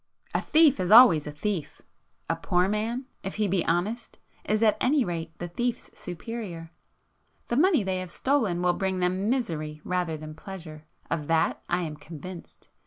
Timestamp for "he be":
3.35-3.63